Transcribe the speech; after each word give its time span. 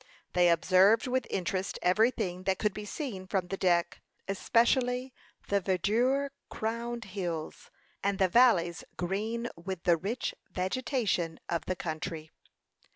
They 0.33 0.49
observed 0.49 1.05
with 1.05 1.27
interest 1.29 1.77
everything 1.83 2.45
that 2.45 2.57
could 2.57 2.73
be 2.73 2.85
seen 2.85 3.27
from 3.27 3.49
the 3.49 3.55
deck, 3.55 4.01
especially 4.27 5.13
the 5.49 5.61
verdure 5.61 6.31
crowned 6.49 7.05
hills, 7.05 7.69
and 8.03 8.17
the 8.17 8.27
valleys 8.27 8.83
green 8.97 9.47
with 9.55 9.83
the 9.83 9.97
rich 9.97 10.33
vegetation 10.55 11.39
of 11.49 11.65
the 11.65 11.75
country. 11.75 12.31